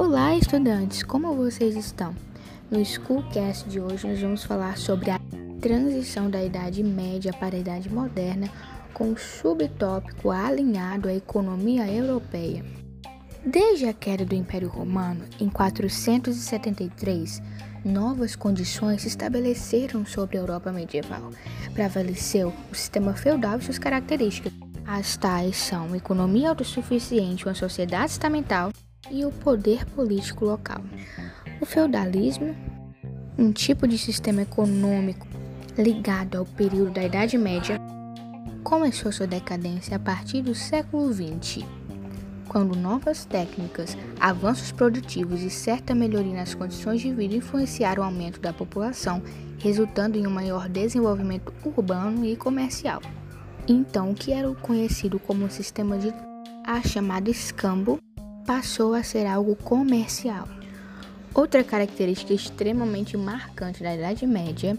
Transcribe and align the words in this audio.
Olá, 0.00 0.36
estudantes! 0.36 1.02
Como 1.02 1.34
vocês 1.34 1.74
estão? 1.74 2.14
No 2.70 2.84
Schoolcast 2.84 3.68
de 3.68 3.80
hoje, 3.80 4.06
nós 4.06 4.20
vamos 4.20 4.44
falar 4.44 4.78
sobre 4.78 5.10
a 5.10 5.20
transição 5.60 6.30
da 6.30 6.40
Idade 6.40 6.84
Média 6.84 7.32
para 7.32 7.56
a 7.56 7.58
Idade 7.58 7.92
Moderna, 7.92 8.48
com 8.94 9.08
um 9.08 9.16
subtópico 9.16 10.30
alinhado 10.30 11.08
à 11.08 11.12
economia 11.12 11.84
europeia. 11.90 12.64
Desde 13.44 13.86
a 13.86 13.92
queda 13.92 14.24
do 14.24 14.36
Império 14.36 14.68
Romano, 14.68 15.24
em 15.40 15.48
473, 15.48 17.42
novas 17.84 18.36
condições 18.36 19.02
se 19.02 19.08
estabeleceram 19.08 20.06
sobre 20.06 20.38
a 20.38 20.40
Europa 20.40 20.70
medieval. 20.70 21.32
Prevaleceu 21.74 22.54
o 22.70 22.74
sistema 22.74 23.14
feudal 23.14 23.58
e 23.58 23.64
suas 23.64 23.80
características. 23.80 24.52
As 24.86 25.16
tais 25.16 25.56
são 25.56 25.92
economia 25.96 26.50
autossuficiente, 26.50 27.46
uma 27.46 27.54
sociedade 27.54 28.12
estamental 28.12 28.70
e 29.10 29.24
o 29.24 29.30
poder 29.30 29.84
político 29.86 30.44
local. 30.44 30.80
O 31.60 31.66
feudalismo, 31.66 32.54
um 33.38 33.52
tipo 33.52 33.86
de 33.86 33.98
sistema 33.98 34.42
econômico 34.42 35.26
ligado 35.76 36.38
ao 36.38 36.44
período 36.44 36.92
da 36.92 37.04
Idade 37.04 37.38
Média, 37.38 37.80
começou 38.62 39.10
sua 39.12 39.26
decadência 39.26 39.96
a 39.96 39.98
partir 39.98 40.42
do 40.42 40.54
século 40.54 41.12
XX, 41.12 41.64
quando 42.48 42.76
novas 42.76 43.24
técnicas, 43.24 43.96
avanços 44.18 44.72
produtivos 44.72 45.42
e 45.42 45.50
certa 45.50 45.94
melhoria 45.94 46.34
nas 46.34 46.54
condições 46.54 47.00
de 47.00 47.12
vida 47.12 47.34
influenciaram 47.34 48.02
o 48.02 48.06
aumento 48.06 48.40
da 48.40 48.52
população, 48.52 49.22
resultando 49.58 50.16
em 50.18 50.26
um 50.26 50.30
maior 50.30 50.68
desenvolvimento 50.68 51.52
urbano 51.64 52.24
e 52.24 52.36
comercial. 52.36 53.00
Então, 53.66 54.10
o 54.10 54.14
que 54.14 54.32
era 54.32 54.52
conhecido 54.56 55.18
como 55.18 55.50
sistema 55.50 55.98
de 55.98 56.12
a 56.64 56.82
chamada 56.82 57.30
escambo 57.30 57.98
passou 58.48 58.94
a 58.94 59.02
ser 59.02 59.26
algo 59.26 59.54
comercial. 59.54 60.48
Outra 61.34 61.62
característica 61.62 62.32
extremamente 62.32 63.14
marcante 63.14 63.82
da 63.82 63.94
Idade 63.94 64.26
Média 64.26 64.74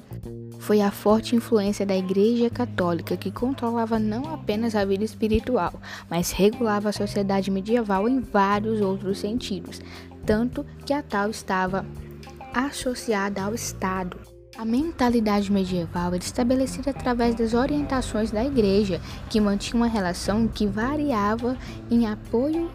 foi 0.58 0.81
a 0.81 0.89
forte 0.89 1.36
influência 1.36 1.86
da 1.86 1.95
Igreja 1.95 2.50
Católica, 2.50 3.16
que 3.16 3.30
controlava 3.30 4.00
não 4.00 4.34
apenas 4.34 4.73
a 4.73 4.84
vida 4.84 5.03
espiritual, 5.03 5.72
mas 6.09 6.31
regulava 6.31 6.89
a 6.89 6.92
sociedade 6.92 7.52
medieval 7.52 8.09
em 8.09 8.20
vários 8.20 8.81
outros 8.81 9.20
sentidos, 9.20 9.80
tanto 10.26 10.66
que 10.83 10.92
a 10.92 11.04
tal 11.04 11.30
estava 11.30 11.86
associada 12.52 13.44
ao 13.44 13.54
Estado. 13.54 14.17
A 14.58 14.66
mentalidade 14.66 15.52
medieval 15.52 16.16
era 16.16 16.23
estabelecida 16.23 16.89
através 16.89 17.36
das 17.36 17.54
orientações 17.54 18.31
da 18.31 18.44
Igreja, 18.44 19.00
que 19.30 19.39
mantinha 19.39 19.76
uma 19.76 19.88
relação 19.88 20.48
que 20.48 20.66
variava 20.66 21.56
em 21.92 22.08
apoio 22.08 22.67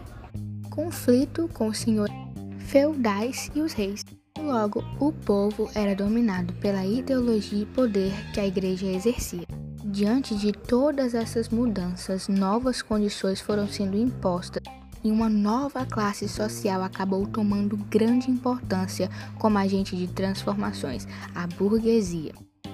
conflito 0.75 1.49
com 1.53 1.67
os 1.67 1.77
senhores 1.77 2.13
feudais 2.59 3.49
e 3.55 3.61
os 3.61 3.71
reis. 3.71 4.03
Logo, 4.37 4.83
o 4.99 5.11
povo 5.11 5.69
era 5.73 5.95
dominado 5.95 6.53
pela 6.55 6.85
ideologia 6.85 7.63
e 7.63 7.65
poder 7.65 8.11
que 8.33 8.39
a 8.39 8.45
igreja 8.45 8.85
exercia. 8.85 9.47
Diante 9.85 10.35
de 10.35 10.51
todas 10.51 11.15
essas 11.15 11.47
mudanças, 11.47 12.27
novas 12.27 12.81
condições 12.81 13.39
foram 13.39 13.67
sendo 13.67 13.97
impostas 13.97 14.61
e 15.03 15.11
uma 15.11 15.29
nova 15.29 15.85
classe 15.85 16.27
social 16.27 16.83
acabou 16.83 17.25
tomando 17.25 17.77
grande 17.77 18.29
importância 18.29 19.09
como 19.39 19.57
agente 19.57 19.95
de 19.95 20.07
transformações, 20.07 21.07
a 21.33 21.47
burguesia. 21.47 22.33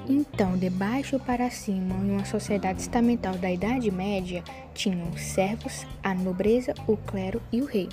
Então, 0.09 0.57
de 0.57 0.69
baixo 0.69 1.19
para 1.19 1.49
cima, 1.49 1.95
em 1.95 2.11
uma 2.11 2.25
sociedade 2.25 2.81
estamental 2.81 3.35
da 3.35 3.51
Idade 3.51 3.91
Média, 3.91 4.43
tinham 4.73 5.09
os 5.09 5.21
servos, 5.21 5.85
a 6.03 6.13
nobreza, 6.13 6.73
o 6.87 6.97
clero 6.97 7.41
e 7.51 7.61
o 7.61 7.65
rei. 7.65 7.87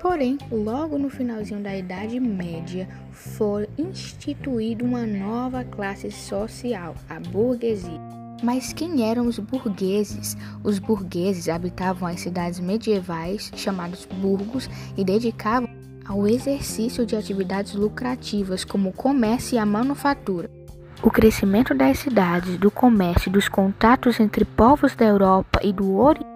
Porém, 0.00 0.38
logo 0.50 0.98
no 0.98 1.10
finalzinho 1.10 1.60
da 1.60 1.76
Idade 1.76 2.18
Média, 2.20 2.88
foi 3.10 3.68
instituída 3.78 4.84
uma 4.84 5.06
nova 5.06 5.64
classe 5.64 6.10
social, 6.10 6.94
a 7.08 7.18
burguesia. 7.18 8.00
Mas 8.42 8.72
quem 8.72 9.08
eram 9.08 9.26
os 9.26 9.38
burgueses? 9.38 10.36
Os 10.62 10.78
burgueses 10.78 11.48
habitavam 11.48 12.08
as 12.08 12.20
cidades 12.20 12.60
medievais, 12.60 13.50
chamados 13.56 14.06
burgos, 14.06 14.68
e 14.96 15.02
dedicavam 15.04 15.68
ao 16.06 16.26
exercício 16.26 17.04
de 17.04 17.16
atividades 17.16 17.74
lucrativas 17.74 18.64
como 18.64 18.90
o 18.90 18.92
comércio 18.92 19.56
e 19.56 19.58
a 19.58 19.66
manufatura. 19.66 20.55
O 21.02 21.10
crescimento 21.10 21.74
das 21.74 21.98
cidades, 21.98 22.56
do 22.56 22.70
comércio 22.70 23.28
e 23.28 23.32
dos 23.32 23.48
contatos 23.48 24.18
entre 24.18 24.44
povos 24.44 24.96
da 24.96 25.04
Europa 25.04 25.60
e 25.62 25.72
do 25.72 25.96
Oriente 25.96 26.26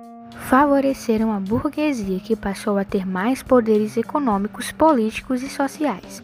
favoreceram 0.49 1.33
a 1.33 1.41
burguesia 1.41 2.21
que 2.21 2.37
passou 2.37 2.79
a 2.79 2.85
ter 2.85 3.07
mais 3.07 3.43
poderes 3.43 3.97
econômicos, 3.97 4.71
políticos 4.73 5.43
e 5.43 5.49
sociais. 5.49 6.23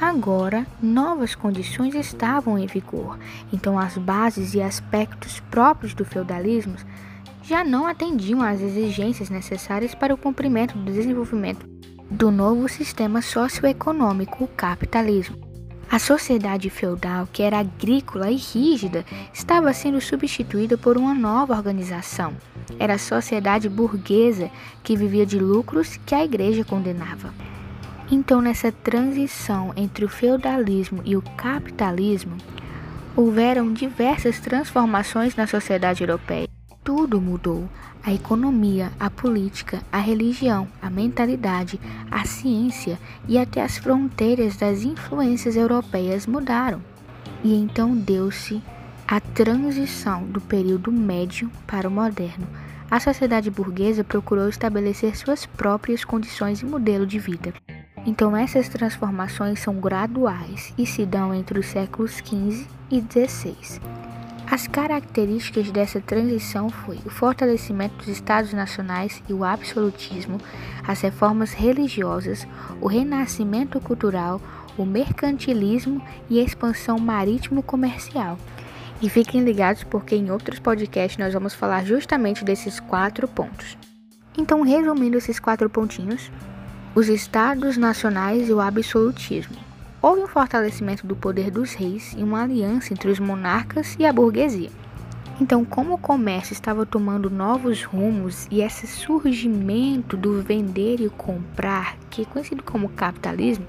Agora, 0.00 0.66
novas 0.82 1.34
condições 1.34 1.94
estavam 1.94 2.58
em 2.58 2.66
vigor, 2.66 3.18
então 3.52 3.78
as 3.78 3.96
bases 3.96 4.54
e 4.54 4.60
aspectos 4.60 5.40
próprios 5.50 5.94
do 5.94 6.04
feudalismo 6.04 6.74
já 7.42 7.62
não 7.62 7.86
atendiam 7.86 8.42
às 8.42 8.60
exigências 8.60 9.30
necessárias 9.30 9.94
para 9.94 10.14
o 10.14 10.18
cumprimento 10.18 10.76
do 10.76 10.90
desenvolvimento 10.90 11.68
do 12.10 12.30
novo 12.30 12.68
sistema 12.68 13.22
socioeconômico, 13.22 14.44
o 14.44 14.48
capitalismo. 14.48 15.51
A 15.92 15.98
sociedade 15.98 16.70
feudal, 16.70 17.28
que 17.30 17.42
era 17.42 17.58
agrícola 17.58 18.30
e 18.30 18.36
rígida, 18.36 19.04
estava 19.30 19.74
sendo 19.74 20.00
substituída 20.00 20.78
por 20.78 20.96
uma 20.96 21.12
nova 21.12 21.54
organização. 21.54 22.34
Era 22.78 22.94
a 22.94 22.98
sociedade 22.98 23.68
burguesa, 23.68 24.50
que 24.82 24.96
vivia 24.96 25.26
de 25.26 25.38
lucros 25.38 25.98
que 26.06 26.14
a 26.14 26.24
igreja 26.24 26.64
condenava. 26.64 27.34
Então, 28.10 28.40
nessa 28.40 28.72
transição 28.72 29.74
entre 29.76 30.02
o 30.06 30.08
feudalismo 30.08 31.02
e 31.04 31.14
o 31.14 31.20
capitalismo, 31.36 32.38
houveram 33.14 33.70
diversas 33.70 34.40
transformações 34.40 35.36
na 35.36 35.46
sociedade 35.46 36.02
europeia. 36.02 36.48
Tudo 36.84 37.20
mudou. 37.20 37.68
A 38.02 38.12
economia, 38.12 38.90
a 38.98 39.08
política, 39.08 39.80
a 39.92 39.98
religião, 39.98 40.66
a 40.80 40.90
mentalidade, 40.90 41.78
a 42.10 42.24
ciência 42.24 42.98
e 43.28 43.38
até 43.38 43.62
as 43.62 43.78
fronteiras 43.78 44.56
das 44.56 44.82
influências 44.82 45.54
europeias 45.54 46.26
mudaram. 46.26 46.82
E 47.44 47.54
então 47.54 47.96
deu-se 47.96 48.60
a 49.06 49.20
transição 49.20 50.24
do 50.24 50.40
período 50.40 50.90
médio 50.90 51.48
para 51.66 51.86
o 51.86 51.90
moderno. 51.90 52.48
A 52.90 52.98
sociedade 52.98 53.50
burguesa 53.50 54.02
procurou 54.02 54.48
estabelecer 54.48 55.16
suas 55.16 55.46
próprias 55.46 56.04
condições 56.04 56.60
e 56.60 56.66
modelo 56.66 57.06
de 57.06 57.20
vida. 57.20 57.54
Então 58.04 58.36
essas 58.36 58.68
transformações 58.68 59.60
são 59.60 59.76
graduais 59.76 60.74
e 60.76 60.84
se 60.84 61.06
dão 61.06 61.32
entre 61.32 61.60
os 61.60 61.66
séculos 61.66 62.16
XV 62.16 62.66
e 62.90 63.00
XVI. 63.00 64.01
As 64.52 64.66
características 64.66 65.70
dessa 65.70 65.98
transição 65.98 66.68
foi 66.68 66.98
o 67.06 67.08
fortalecimento 67.08 67.96
dos 67.96 68.08
estados 68.08 68.52
nacionais 68.52 69.22
e 69.26 69.32
o 69.32 69.44
absolutismo, 69.44 70.38
as 70.86 71.00
reformas 71.00 71.54
religiosas, 71.54 72.46
o 72.78 72.86
renascimento 72.86 73.80
cultural, 73.80 74.42
o 74.76 74.84
mercantilismo 74.84 76.06
e 76.28 76.38
a 76.38 76.42
expansão 76.42 76.98
marítimo-comercial. 76.98 78.36
E 79.00 79.08
fiquem 79.08 79.42
ligados 79.42 79.84
porque 79.84 80.16
em 80.16 80.30
outros 80.30 80.58
podcasts 80.58 81.16
nós 81.16 81.32
vamos 81.32 81.54
falar 81.54 81.86
justamente 81.86 82.44
desses 82.44 82.78
quatro 82.78 83.26
pontos. 83.26 83.78
Então, 84.36 84.60
resumindo 84.60 85.16
esses 85.16 85.40
quatro 85.40 85.70
pontinhos, 85.70 86.30
os 86.94 87.08
estados 87.08 87.78
nacionais 87.78 88.50
e 88.50 88.52
o 88.52 88.60
absolutismo. 88.60 89.71
Houve 90.02 90.20
um 90.20 90.26
fortalecimento 90.26 91.06
do 91.06 91.14
poder 91.14 91.48
dos 91.48 91.74
reis 91.74 92.12
e 92.18 92.24
uma 92.24 92.42
aliança 92.42 92.92
entre 92.92 93.08
os 93.08 93.20
monarcas 93.20 93.94
e 94.00 94.04
a 94.04 94.12
burguesia. 94.12 94.68
Então, 95.40 95.64
como 95.64 95.94
o 95.94 95.98
comércio 95.98 96.52
estava 96.52 96.84
tomando 96.84 97.30
novos 97.30 97.84
rumos 97.84 98.48
e 98.50 98.62
esse 98.62 98.84
surgimento 98.84 100.16
do 100.16 100.42
vender 100.42 101.00
e 101.00 101.08
comprar, 101.08 101.96
que 102.10 102.22
é 102.22 102.24
conhecido 102.24 102.64
como 102.64 102.88
capitalismo, 102.88 103.64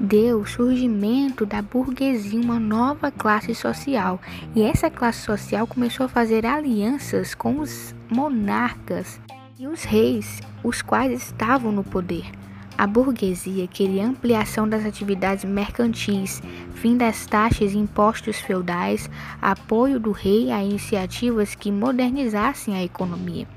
deu 0.00 0.40
o 0.40 0.46
surgimento 0.46 1.44
da 1.44 1.60
burguesia, 1.60 2.40
uma 2.40 2.58
nova 2.58 3.10
classe 3.10 3.54
social. 3.54 4.18
E 4.54 4.62
essa 4.62 4.90
classe 4.90 5.20
social 5.20 5.66
começou 5.66 6.06
a 6.06 6.08
fazer 6.08 6.46
alianças 6.46 7.34
com 7.34 7.60
os 7.60 7.94
monarcas 8.10 9.20
e 9.58 9.66
os 9.66 9.84
reis, 9.84 10.40
os 10.64 10.80
quais 10.80 11.12
estavam 11.12 11.70
no 11.70 11.84
poder. 11.84 12.30
A 12.78 12.86
burguesia 12.86 13.66
queria 13.66 14.06
ampliação 14.06 14.68
das 14.68 14.84
atividades 14.84 15.44
mercantis, 15.44 16.42
fim 16.74 16.94
das 16.94 17.24
taxas 17.24 17.72
e 17.72 17.78
impostos 17.78 18.38
feudais, 18.38 19.08
apoio 19.40 19.98
do 19.98 20.12
rei 20.12 20.50
a 20.50 20.62
iniciativas 20.62 21.54
que 21.54 21.72
modernizassem 21.72 22.76
a 22.76 22.84
economia. 22.84 23.48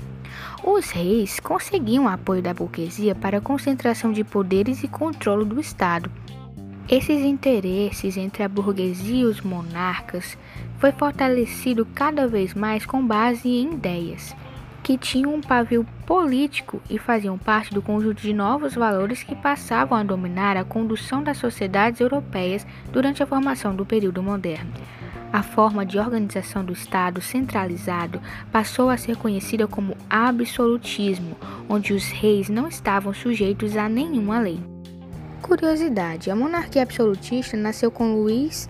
Os 0.63 0.89
reis 0.89 1.37
conseguiam 1.37 2.07
apoio 2.07 2.41
da 2.41 2.53
burguesia 2.53 3.13
para 3.13 3.39
a 3.39 3.41
concentração 3.41 4.13
de 4.13 4.23
poderes 4.23 4.83
e 4.83 4.87
controle 4.87 5.43
do 5.43 5.59
Estado. 5.59 6.09
Esses 6.87 7.21
interesses 7.21 8.15
entre 8.15 8.41
a 8.41 8.47
burguesia 8.47 9.23
e 9.23 9.25
os 9.25 9.41
monarcas 9.41 10.37
foi 10.77 10.93
fortalecido 10.93 11.85
cada 11.93 12.25
vez 12.25 12.53
mais 12.53 12.85
com 12.85 13.05
base 13.05 13.49
em 13.49 13.73
ideias 13.73 14.33
que 14.89 14.97
tinham 14.97 15.35
um 15.35 15.39
pavio 15.39 15.85
político 16.03 16.81
e 16.89 16.97
faziam 16.97 17.37
parte 17.37 17.71
do 17.71 17.79
conjunto 17.79 18.23
de 18.23 18.33
novos 18.33 18.73
valores 18.73 19.21
que 19.21 19.35
passavam 19.35 19.95
a 19.95 20.01
dominar 20.01 20.57
a 20.57 20.63
condução 20.63 21.21
das 21.21 21.37
sociedades 21.37 22.01
europeias 22.01 22.65
durante 22.91 23.21
a 23.21 23.27
formação 23.27 23.75
do 23.75 23.85
período 23.85 24.23
moderno. 24.23 24.71
A 25.31 25.43
forma 25.43 25.85
de 25.85 25.99
organização 25.99 26.65
do 26.65 26.73
Estado 26.73 27.21
centralizado 27.21 28.19
passou 28.51 28.89
a 28.89 28.97
ser 28.97 29.15
conhecida 29.15 29.67
como 29.67 29.95
absolutismo, 30.09 31.37
onde 31.69 31.93
os 31.93 32.09
reis 32.09 32.49
não 32.49 32.67
estavam 32.67 33.13
sujeitos 33.13 33.77
a 33.77 33.87
nenhuma 33.87 34.39
lei. 34.39 34.59
Curiosidade: 35.39 36.31
a 36.31 36.35
monarquia 36.35 36.81
absolutista 36.81 37.55
nasceu 37.55 37.91
com 37.91 38.15
Luís 38.15 38.67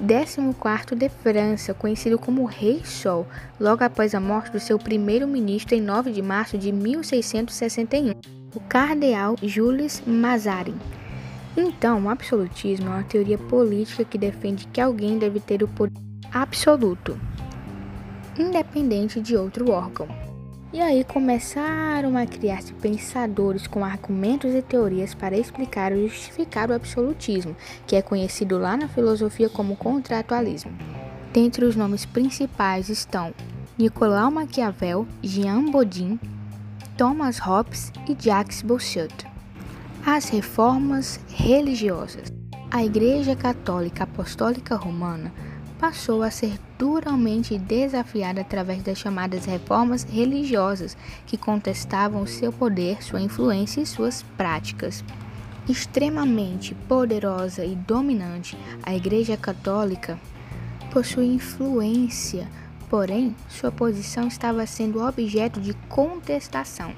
14 0.00 0.96
de 0.96 1.08
França, 1.10 1.74
conhecido 1.74 2.18
como 2.18 2.46
Rei 2.46 2.82
Sol, 2.84 3.26
logo 3.60 3.84
após 3.84 4.14
a 4.14 4.20
morte 4.20 4.50
do 4.50 4.58
seu 4.58 4.78
primeiro-ministro 4.78 5.74
em 5.74 5.80
9 5.80 6.10
de 6.10 6.22
março 6.22 6.56
de 6.56 6.72
1661, 6.72 8.14
o 8.54 8.60
cardeal 8.60 9.36
Jules 9.42 10.02
Mazarin. 10.06 10.78
Então, 11.54 12.04
o 12.04 12.08
absolutismo 12.08 12.86
é 12.86 12.90
uma 12.90 13.02
teoria 13.02 13.36
política 13.36 14.02
que 14.04 14.16
defende 14.16 14.66
que 14.68 14.80
alguém 14.80 15.18
deve 15.18 15.38
ter 15.38 15.62
o 15.62 15.68
poder 15.68 16.00
absoluto, 16.32 17.20
independente 18.38 19.20
de 19.20 19.36
outro 19.36 19.70
órgão. 19.70 20.08
E 20.72 20.80
aí 20.80 21.02
começaram 21.02 22.16
a 22.16 22.24
criar-se 22.24 22.72
pensadores 22.74 23.66
com 23.66 23.84
argumentos 23.84 24.54
e 24.54 24.62
teorias 24.62 25.14
para 25.14 25.36
explicar 25.36 25.92
ou 25.92 26.06
justificar 26.06 26.70
o 26.70 26.74
absolutismo, 26.74 27.56
que 27.88 27.96
é 27.96 28.02
conhecido 28.02 28.56
lá 28.56 28.76
na 28.76 28.86
filosofia 28.86 29.48
como 29.48 29.74
contratualismo. 29.74 30.70
Dentre 31.32 31.64
os 31.64 31.74
nomes 31.74 32.06
principais 32.06 32.88
estão 32.88 33.34
Nicolau 33.76 34.30
Maquiavel, 34.30 35.08
Jean 35.20 35.64
Bodin, 35.64 36.20
Thomas 36.96 37.38
Hobbes 37.38 37.92
e 38.08 38.16
Jacques 38.16 38.62
Bossuet. 38.62 39.26
As 40.06 40.28
reformas 40.28 41.18
religiosas. 41.28 42.32
A 42.70 42.84
Igreja 42.84 43.34
Católica 43.34 44.04
Apostólica 44.04 44.76
Romana 44.76 45.32
passou 45.80 46.22
a 46.22 46.30
ser 46.30 46.60
duramente 46.78 47.56
desafiada 47.58 48.42
através 48.42 48.82
das 48.82 48.98
chamadas 48.98 49.46
reformas 49.46 50.04
religiosas, 50.04 50.94
que 51.26 51.38
contestavam 51.38 52.26
seu 52.26 52.52
poder, 52.52 53.02
sua 53.02 53.20
influência 53.20 53.80
e 53.80 53.86
suas 53.86 54.22
práticas. 54.36 55.02
Extremamente 55.66 56.74
poderosa 56.74 57.64
e 57.64 57.74
dominante, 57.74 58.58
a 58.82 58.94
Igreja 58.94 59.38
Católica 59.38 60.20
possui 60.92 61.26
influência, 61.26 62.46
porém, 62.90 63.34
sua 63.48 63.72
posição 63.72 64.28
estava 64.28 64.66
sendo 64.66 65.02
objeto 65.02 65.60
de 65.60 65.72
contestação. 65.88 66.92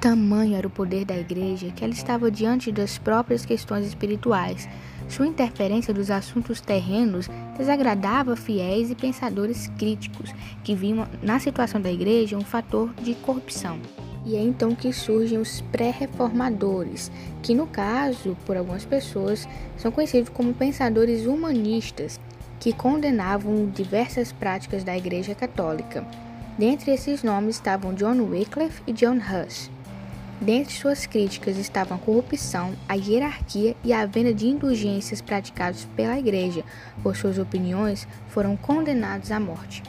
Tamanho 0.00 0.54
era 0.54 0.66
o 0.66 0.70
poder 0.70 1.04
da 1.04 1.18
Igreja 1.18 1.72
que 1.74 1.82
ela 1.82 1.92
estava 1.92 2.30
diante 2.30 2.70
das 2.70 2.96
próprias 2.98 3.44
questões 3.44 3.84
espirituais 3.84 4.68
sua 5.08 5.26
interferência 5.26 5.92
dos 5.92 6.10
assuntos 6.10 6.60
terrenos 6.60 7.28
desagradava 7.56 8.36
fiéis 8.36 8.90
e 8.90 8.94
pensadores 8.94 9.68
críticos 9.78 10.32
que 10.62 10.74
viam 10.74 11.06
na 11.22 11.38
situação 11.38 11.80
da 11.80 11.90
igreja 11.90 12.36
um 12.36 12.42
fator 12.42 12.92
de 13.02 13.14
corrupção. 13.14 13.80
E 14.26 14.36
é 14.36 14.42
então 14.42 14.74
que 14.74 14.92
surgem 14.92 15.38
os 15.38 15.62
pré-reformadores, 15.72 17.10
que 17.42 17.54
no 17.54 17.66
caso, 17.66 18.36
por 18.44 18.56
algumas 18.56 18.84
pessoas, 18.84 19.48
são 19.76 19.90
conhecidos 19.90 20.28
como 20.28 20.52
pensadores 20.52 21.24
humanistas, 21.24 22.20
que 22.60 22.72
condenavam 22.72 23.70
diversas 23.70 24.32
práticas 24.32 24.84
da 24.84 24.96
Igreja 24.96 25.34
Católica. 25.34 26.04
Dentre 26.58 26.90
esses 26.90 27.22
nomes 27.22 27.54
estavam 27.54 27.94
John 27.94 28.20
Wycliffe 28.20 28.82
e 28.86 28.92
John 28.92 29.18
Huss. 29.18 29.70
Dentre 30.40 30.72
suas 30.72 31.04
críticas 31.04 31.56
estavam 31.56 31.96
a 31.96 32.00
corrupção, 32.00 32.72
a 32.88 32.94
hierarquia 32.94 33.74
e 33.82 33.92
a 33.92 34.06
venda 34.06 34.32
de 34.32 34.46
indulgências 34.46 35.20
praticados 35.20 35.84
pela 35.96 36.18
Igreja. 36.18 36.64
Por 37.02 37.16
suas 37.16 37.38
opiniões, 37.38 38.06
foram 38.28 38.56
condenados 38.56 39.32
à 39.32 39.40
morte. 39.40 39.82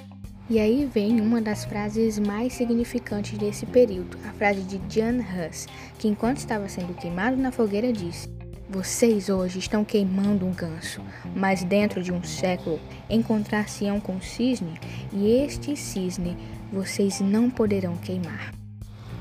E 0.50 0.58
aí 0.58 0.90
vem 0.92 1.22
uma 1.22 1.40
das 1.40 1.64
frases 1.64 2.18
mais 2.18 2.54
significantes 2.54 3.38
desse 3.38 3.68
período, 3.68 4.18
a 4.28 4.34
frase 4.34 4.62
de 4.62 4.80
John 4.80 5.20
Huss, 5.20 5.68
que 6.00 6.08
enquanto 6.08 6.38
estava 6.38 6.68
sendo 6.68 6.96
queimado 6.96 7.38
na 7.38 7.52
fogueira 7.52 7.94
disse: 7.94 8.28
Vocês 8.68 9.30
hoje 9.30 9.60
estão 9.60 9.86
queimando 9.86 10.48
um 10.48 10.52
ganso, 10.52 11.02
mas 11.36 11.64
dentro 11.64 12.02
de 12.02 12.12
um 12.12 12.24
século 12.24 12.80
encontrar-se-ão 13.08 14.00
com 14.00 14.14
um 14.14 14.22
cisne, 14.22 14.74
e 15.14 15.30
este 15.30 15.76
cisne 15.76 16.36
vocês 16.74 17.22
não 17.22 17.52
poderão 17.52 17.96
queimar. 17.98 18.59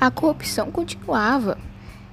A 0.00 0.12
corrupção 0.12 0.70
continuava 0.70 1.58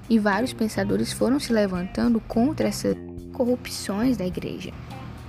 e 0.09 0.17
vários 0.17 0.51
pensadores 0.53 1.13
foram 1.13 1.39
se 1.39 1.53
levantando 1.53 2.19
contra 2.19 2.67
essas 2.67 2.95
corrupções 3.31 4.17
da 4.17 4.25
igreja. 4.25 4.71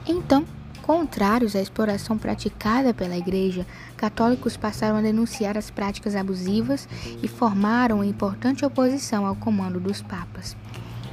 Então, 0.07 0.43
contrários 0.81 1.55
à 1.55 1.61
exploração 1.61 2.17
praticada 2.17 2.95
pela 2.95 3.15
igreja, 3.15 3.67
católicos 3.95 4.57
passaram 4.57 4.97
a 4.97 5.03
denunciar 5.03 5.59
as 5.59 5.71
práticas 5.71 6.17
abusivas 6.17 6.89
e 7.23 7.29
formaram 7.29 7.97
uma 7.97 8.07
importante 8.07 8.65
oposição 8.65 9.27
ao 9.27 9.37
comando 9.37 9.79
dos 9.79 10.01
papas. 10.01 10.57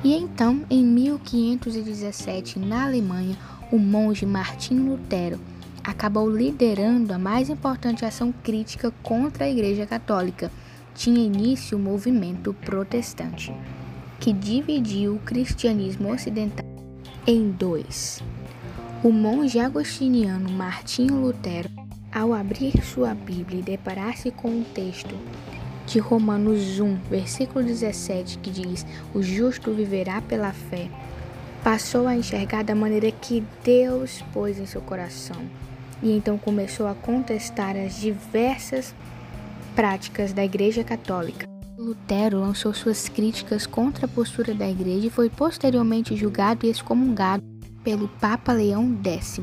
E 0.01 0.13
então, 0.13 0.61
em 0.69 0.81
1517, 0.85 2.57
na 2.57 2.85
Alemanha, 2.85 3.37
o 3.69 3.77
monge 3.77 4.25
Martinho 4.25 4.91
Lutero 4.91 5.41
acabou 5.83 6.29
liderando 6.29 7.13
a 7.13 7.19
mais 7.19 7.49
importante 7.49 8.05
ação 8.05 8.33
crítica 8.43 8.93
contra 9.03 9.43
a 9.43 9.49
Igreja 9.49 9.85
Católica 9.85 10.49
tinha 10.95 11.25
início 11.25 11.77
o 11.77 11.81
movimento 11.81 12.53
protestante, 12.53 13.53
que 14.19 14.31
dividiu 14.31 15.15
o 15.15 15.19
cristianismo 15.19 16.11
ocidental 16.11 16.65
em 17.25 17.49
dois. 17.51 18.21
O 19.03 19.11
monge 19.11 19.59
agostiniano 19.59 20.49
Martinho 20.49 21.19
Lutero, 21.19 21.69
ao 22.11 22.33
abrir 22.33 22.83
sua 22.83 23.13
Bíblia 23.13 23.59
e 23.59 23.63
deparar-se 23.63 24.31
com 24.31 24.49
o 24.49 24.65
texto 24.73 25.15
de 25.85 25.99
Romanos 25.99 26.79
1, 26.79 26.95
versículo 27.09 27.65
17, 27.65 28.37
que 28.37 28.49
diz: 28.49 28.85
O 29.13 29.21
justo 29.21 29.73
viverá 29.73 30.21
pela 30.21 30.53
fé, 30.53 30.89
passou 31.63 32.07
a 32.07 32.15
enxergar 32.15 32.63
da 32.63 32.75
maneira 32.75 33.11
que 33.11 33.43
Deus 33.63 34.23
pôs 34.33 34.59
em 34.59 34.65
seu 34.65 34.81
coração. 34.81 35.37
E 36.01 36.11
então 36.11 36.37
começou 36.37 36.87
a 36.87 36.93
contestar 36.93 37.75
as 37.77 37.99
diversas 37.99 38.93
práticas 39.75 40.33
da 40.33 40.43
Igreja 40.43 40.83
Católica. 40.83 41.45
Lutero 41.77 42.39
lançou 42.39 42.73
suas 42.73 43.09
críticas 43.09 43.65
contra 43.65 44.05
a 44.05 44.09
postura 44.09 44.53
da 44.53 44.69
Igreja 44.69 45.07
e 45.07 45.09
foi 45.09 45.29
posteriormente 45.29 46.15
julgado 46.15 46.65
e 46.65 46.69
excomungado 46.69 47.43
pelo 47.83 48.07
Papa 48.07 48.53
Leão 48.53 48.97
X. 49.03 49.41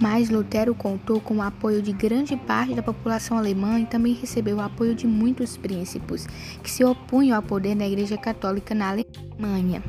Mas 0.00 0.28
Lutero 0.28 0.74
contou 0.74 1.20
com 1.20 1.36
o 1.36 1.42
apoio 1.42 1.80
de 1.80 1.92
grande 1.92 2.36
parte 2.36 2.74
da 2.74 2.82
população 2.82 3.38
alemã 3.38 3.80
e 3.80 3.86
também 3.86 4.12
recebeu 4.12 4.56
o 4.56 4.60
apoio 4.60 4.94
de 4.94 5.06
muitos 5.06 5.56
príncipes 5.56 6.26
que 6.62 6.70
se 6.70 6.84
opunham 6.84 7.36
ao 7.36 7.42
poder 7.42 7.74
da 7.76 7.86
Igreja 7.86 8.18
Católica 8.18 8.74
na 8.74 8.90
Alemanha. 8.90 9.82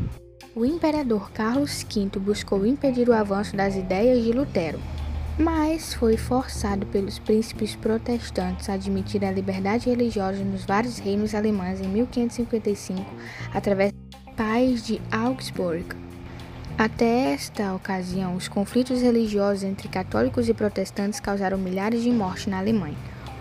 O 0.55 0.63
imperador 0.63 1.31
Carlos 1.31 1.84
V 1.84 2.19
buscou 2.19 2.65
impedir 2.65 3.10
o 3.10 3.13
avanço 3.13 3.55
das 3.57 3.75
ideias 3.75 4.24
de 4.24 4.31
Lutero 4.31 4.79
mas 5.37 5.93
foi 5.93 6.15
forçado 6.15 6.85
pelos 6.85 7.19
príncipes 7.19 7.75
protestantes 7.75 8.69
a 8.69 8.73
admitir 8.73 9.23
a 9.25 9.31
liberdade 9.31 9.89
religiosa 9.89 10.43
nos 10.43 10.63
vários 10.63 10.97
reinos 10.97 11.35
alemães 11.35 11.81
em 11.81 11.87
1555 11.87 13.05
através 13.53 13.91
dos 13.91 14.33
pais 14.35 14.85
de 14.85 15.01
Augsburg. 15.11 15.85
Até 16.77 17.33
esta 17.33 17.73
ocasião, 17.73 18.35
os 18.35 18.47
conflitos 18.47 19.01
religiosos 19.01 19.63
entre 19.63 19.87
católicos 19.87 20.49
e 20.49 20.53
protestantes 20.53 21.19
causaram 21.19 21.57
milhares 21.57 22.03
de 22.03 22.11
mortes 22.11 22.47
na 22.47 22.59
Alemanha. 22.59 22.97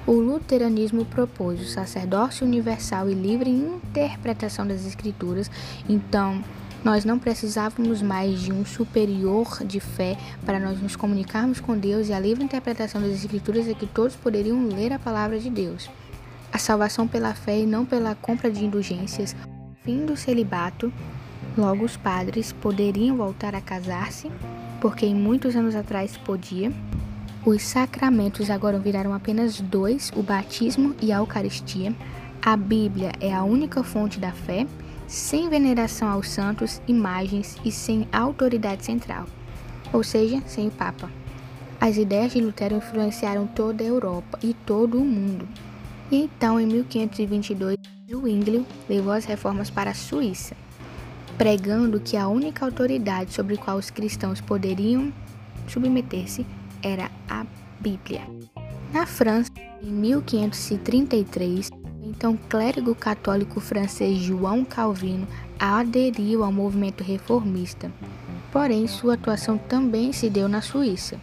O 0.07 0.13
luteranismo 0.13 1.05
propôs 1.05 1.61
o 1.61 1.65
sacerdócio 1.65 2.47
universal 2.47 3.09
e 3.09 3.15
livre 3.15 3.49
interpretação 3.49 4.67
das 4.67 4.85
escrituras, 4.87 5.51
então 5.89 6.45
nós 6.85 7.03
não 7.03 7.19
precisávamos 7.19 8.03
mais 8.03 8.41
de 8.41 8.53
um 8.53 8.65
superior 8.65 9.65
de 9.65 9.81
fé 9.81 10.19
para 10.45 10.61
nós 10.61 10.79
nos 10.81 10.95
comunicarmos 10.95 11.59
com 11.59 11.79
Deus 11.79 12.11
e 12.11 12.13
a 12.13 12.21
livre 12.21 12.45
interpretação 12.45 13.01
das 13.01 13.13
Escrituras 13.13 13.67
é 13.67 13.73
que 13.73 13.87
todos 13.87 14.15
poderiam 14.15 14.69
ler 14.69 14.93
a 14.93 14.99
palavra 14.99 15.41
de 15.41 15.49
Deus. 15.49 15.91
A 16.53 16.59
salvação 16.59 17.09
pela 17.09 17.35
fé 17.35 17.59
e 17.59 17.67
não 17.67 17.87
pela 17.87 18.15
compra 18.15 18.51
de 18.51 18.63
indulgências. 18.63 19.35
Fim 19.83 20.05
do 20.05 20.15
celibato. 20.15 20.93
Logo, 21.57 21.85
os 21.85 21.97
padres 21.97 22.53
poderiam 22.53 23.17
voltar 23.17 23.55
a 23.55 23.61
casar-se, 23.61 24.31
porque 24.81 25.07
muitos 25.07 25.57
anos 25.57 25.75
atrás 25.75 26.17
podia. 26.19 26.71
Os 27.47 27.63
sacramentos 27.63 28.51
agora 28.51 28.79
viraram 28.79 29.15
apenas 29.15 29.61
dois: 29.61 30.13
o 30.15 30.23
batismo 30.23 30.95
e 31.01 31.13
a 31.13 31.17
Eucaristia. 31.17 31.95
A 32.43 32.57
Bíblia 32.57 33.13
é 33.21 33.33
a 33.33 33.43
única 33.43 33.83
fonte 33.83 34.21
da 34.21 34.33
fé 34.33 34.67
sem 35.07 35.49
veneração 35.49 36.09
aos 36.09 36.29
santos, 36.29 36.81
imagens 36.87 37.57
e 37.65 37.71
sem 37.71 38.09
autoridade 38.13 38.85
central, 38.85 39.27
ou 39.93 40.03
seja, 40.03 40.43
sem 40.47 40.69
o 40.69 40.71
Papa. 40.71 41.11
As 41.81 41.97
ideias 41.97 42.33
de 42.33 42.41
Lutero 42.41 42.77
influenciaram 42.77 43.47
toda 43.47 43.85
a 43.85 43.87
Europa 43.87 44.39
e 44.43 44.55
todo 44.55 44.99
o 44.99 45.05
mundo. 45.05 45.47
E 46.11 46.17
então, 46.17 46.59
em 46.61 46.67
1522, 46.67 47.77
Zwinglio 48.09 48.67
levou 48.89 49.13
as 49.13 49.25
reformas 49.25 49.71
para 49.71 49.91
a 49.91 49.95
Suíça, 49.95 50.57
pregando 51.37 52.01
que 52.01 52.17
a 52.17 52.29
única 52.29 52.65
autoridade 52.65 53.33
sobre 53.33 53.55
a 53.55 53.59
qual 53.59 53.77
os 53.77 53.91
cristãos 53.91 54.41
poderiam 54.41 55.13
submeter-se 55.69 56.47
era 56.83 57.11
a 57.29 57.45
Bíblia. 57.81 58.23
Na 58.93 59.07
França, 59.07 59.51
em 59.83 59.91
1533, 59.91 61.71
então 62.17 62.39
clérigo 62.49 62.95
católico 62.95 63.59
francês 63.59 64.19
João 64.19 64.65
Calvino 64.65 65.27
aderiu 65.59 66.45
ao 66.45 66.53
movimento 66.53 67.03
reformista. 67.03 67.91
Porém, 68.53 68.87
sua 68.87 69.15
atuação 69.15 69.59
também 69.59 70.13
se 70.13 70.31
deu 70.31 70.49
na 70.49 70.63
Suíça. 70.63 71.19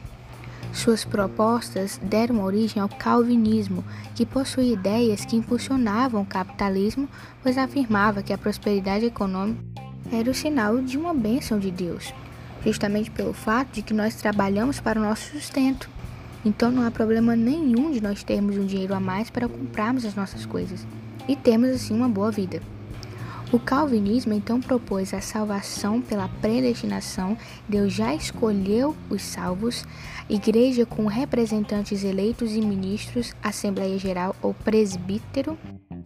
Suas 0.73 1.05
propostas 1.05 1.99
deram 2.03 2.43
origem 2.43 2.81
ao 2.81 2.89
calvinismo, 2.89 3.83
que 4.15 4.25
possuía 4.25 4.73
ideias 4.73 5.23
que 5.23 5.37
impulsionavam 5.37 6.21
o 6.21 6.25
capitalismo, 6.25 7.07
pois 7.41 7.57
afirmava 7.57 8.21
que 8.21 8.33
a 8.33 8.37
prosperidade 8.37 9.05
econômica 9.05 9.63
era 10.11 10.29
o 10.29 10.35
sinal 10.35 10.79
de 10.79 10.97
uma 10.97 11.13
bênção 11.13 11.57
de 11.57 11.71
Deus, 11.71 12.13
justamente 12.65 13.09
pelo 13.09 13.33
fato 13.33 13.71
de 13.73 13.81
que 13.81 13.93
nós 13.93 14.15
trabalhamos 14.15 14.79
para 14.79 14.99
o 14.99 15.03
nosso 15.03 15.31
sustento. 15.31 15.89
Então 16.43 16.71
não 16.71 16.85
há 16.85 16.91
problema 16.91 17.35
nenhum 17.35 17.91
de 17.91 18.01
nós 18.01 18.23
termos 18.23 18.57
um 18.57 18.65
dinheiro 18.65 18.93
a 18.93 18.99
mais 18.99 19.29
para 19.29 19.47
comprarmos 19.47 20.05
as 20.05 20.15
nossas 20.15 20.45
coisas 20.45 20.85
e 21.27 21.35
termos 21.35 21.69
assim 21.69 21.93
uma 21.93 22.09
boa 22.09 22.31
vida. 22.31 22.61
O 23.51 23.59
calvinismo 23.59 24.33
então 24.33 24.61
propôs 24.61 25.13
a 25.13 25.19
salvação 25.19 26.01
pela 26.01 26.29
predestinação, 26.41 27.37
Deus 27.67 27.91
já 27.91 28.15
escolheu 28.15 28.95
os 29.09 29.21
salvos, 29.21 29.83
igreja 30.29 30.85
com 30.85 31.05
representantes 31.05 32.05
eleitos 32.05 32.55
e 32.55 32.61
ministros, 32.61 33.33
Assembleia 33.43 33.99
Geral 33.99 34.33
ou 34.41 34.53
presbítero, 34.53 35.57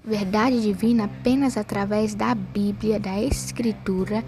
verdade 0.03 0.59
divina 0.59 1.03
apenas 1.03 1.55
através 1.55 2.15
da 2.15 2.33
Bíblia, 2.33 2.99
da 2.99 3.21
Escritura, 3.21 4.23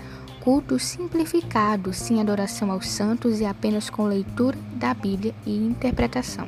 culto 0.47 0.79
simplificado, 0.79 1.91
sem 1.91 2.21
adoração 2.21 2.71
aos 2.71 2.87
santos 2.87 3.41
e 3.41 3.45
apenas 3.45 3.89
com 3.89 4.05
leitura 4.05 4.57
da 4.75 4.93
Bíblia 4.93 5.35
e 5.45 5.53
interpretação. 5.53 6.47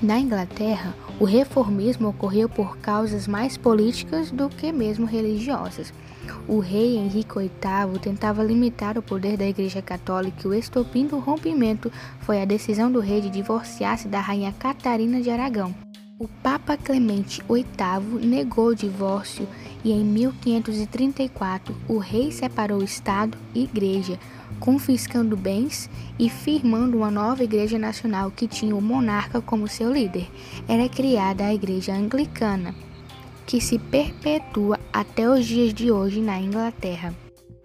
Na 0.00 0.18
Inglaterra, 0.18 0.94
o 1.20 1.26
reformismo 1.26 2.08
ocorreu 2.08 2.48
por 2.48 2.78
causas 2.78 3.28
mais 3.28 3.54
políticas 3.54 4.30
do 4.30 4.48
que 4.48 4.72
mesmo 4.72 5.04
religiosas. 5.04 5.92
O 6.48 6.58
rei 6.58 6.96
Henrique 6.96 7.34
VIII 7.38 7.98
tentava 8.00 8.42
limitar 8.42 8.96
o 8.96 9.02
poder 9.02 9.36
da 9.36 9.46
Igreja 9.46 9.82
Católica 9.82 10.44
e 10.44 10.48
o 10.48 10.54
estopim 10.54 11.06
do 11.06 11.18
rompimento 11.18 11.92
foi 12.20 12.40
a 12.40 12.46
decisão 12.46 12.90
do 12.90 12.98
rei 12.98 13.20
de 13.20 13.28
divorciar-se 13.28 14.08
da 14.08 14.20
rainha 14.20 14.54
Catarina 14.58 15.20
de 15.20 15.28
Aragão. 15.28 15.74
O 16.18 16.26
Papa 16.42 16.78
Clemente 16.78 17.42
VIII 17.46 18.26
negou 18.26 18.68
o 18.68 18.74
divórcio 18.74 19.46
e 19.88 19.90
em 19.90 20.04
1534 20.04 21.74
o 21.88 21.96
rei 21.96 22.30
separou 22.30 22.82
Estado 22.82 23.38
e 23.54 23.64
Igreja, 23.64 24.18
confiscando 24.60 25.34
bens 25.34 25.88
e 26.18 26.28
firmando 26.28 26.98
uma 26.98 27.10
nova 27.10 27.42
Igreja 27.42 27.78
Nacional 27.78 28.30
que 28.30 28.46
tinha 28.46 28.76
o 28.76 28.82
monarca 28.82 29.40
como 29.40 29.66
seu 29.66 29.90
líder. 29.90 30.28
Era 30.68 30.86
criada 30.90 31.46
a 31.46 31.54
Igreja 31.54 31.94
Anglicana, 31.94 32.74
que 33.46 33.62
se 33.62 33.78
perpetua 33.78 34.78
até 34.92 35.26
os 35.26 35.46
dias 35.46 35.72
de 35.72 35.90
hoje 35.90 36.20
na 36.20 36.38
Inglaterra. 36.38 37.14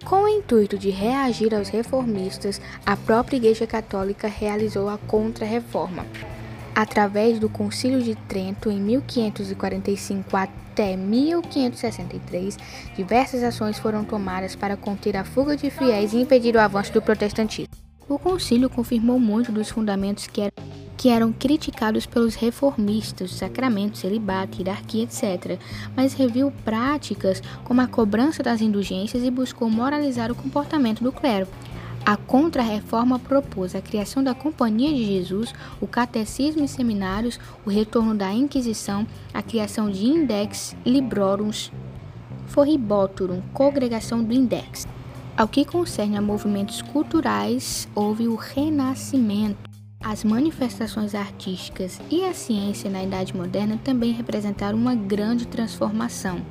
Com 0.06 0.24
o 0.24 0.30
intuito 0.30 0.78
de 0.78 0.92
reagir 0.92 1.54
aos 1.54 1.68
reformistas, 1.68 2.62
a 2.86 2.96
própria 2.96 3.36
Igreja 3.36 3.68
Católica 3.68 4.30
realizou 4.30 4.88
a 4.88 4.98
Contra-Reforma. 4.98 6.06
Através 6.74 7.38
do 7.38 7.50
Concílio 7.50 8.02
de 8.02 8.16
Trento, 8.16 8.72
em 8.72 8.80
1545 8.80 10.38
até 10.74 10.98
1563, 10.98 12.58
diversas 12.96 13.44
ações 13.44 13.78
foram 13.78 14.04
tomadas 14.04 14.56
para 14.56 14.76
conter 14.76 15.16
a 15.16 15.24
fuga 15.24 15.56
de 15.56 15.70
fiéis 15.70 16.14
e 16.14 16.18
impedir 16.18 16.56
o 16.56 16.60
avanço 16.60 16.92
do 16.92 17.02
protestantismo. 17.02 17.76
O 18.10 18.18
concílio 18.18 18.70
confirmou 18.70 19.20
muito 19.20 19.52
dos 19.52 19.70
fundamentos 19.70 20.26
que 20.26 20.52
que 20.96 21.10
eram 21.10 21.34
criticados 21.34 22.06
pelos 22.06 22.36
reformistas, 22.36 23.32
sacramentos, 23.32 24.00
celibato, 24.00 24.60
hierarquia, 24.60 25.04
etc., 25.04 25.60
mas 25.98 26.14
reviu 26.14 26.52
práticas 26.64 27.42
como 27.66 27.82
a 27.82 27.88
cobrança 27.88 28.42
das 28.42 28.62
indulgências 28.62 29.24
e 29.24 29.32
buscou 29.32 29.70
moralizar 29.70 30.32
o 30.32 30.36
comportamento 30.36 31.04
do 31.04 31.12
clero. 31.12 31.48
A 32.06 32.18
Contra-Reforma 32.18 33.18
propôs 33.18 33.74
a 33.74 33.82
criação 33.82 34.22
da 34.22 34.34
Companhia 34.34 34.94
de 34.94 35.06
Jesus, 35.06 35.54
o 35.80 35.88
catecismo 35.88 36.62
e 36.66 36.68
seminários, 36.68 37.40
o 37.66 37.70
retorno 37.70 38.14
da 38.14 38.30
Inquisição, 38.34 39.08
a 39.34 39.42
criação 39.42 39.90
de 39.90 40.06
Index 40.06 40.76
Librorums 40.86 41.72
Forriboturum, 42.48 43.42
congregação 43.54 44.22
do 44.22 44.34
Index. 44.34 44.86
Ao 45.38 45.48
que 45.48 45.64
concerne 45.64 46.18
a 46.18 46.22
movimentos 46.22 46.82
culturais, 46.82 47.88
houve 47.96 48.28
o 48.28 48.36
Renascimento. 48.36 49.70
As 50.04 50.26
manifestações 50.26 51.16
artísticas 51.16 52.02
e 52.12 52.26
a 52.26 52.34
ciência 52.34 52.90
na 52.90 53.02
Idade 53.02 53.36
Moderna 53.36 53.80
também 53.82 54.12
representaram 54.12 54.78
uma 54.78 54.94
grande 54.94 55.48
transformação. 55.48 56.42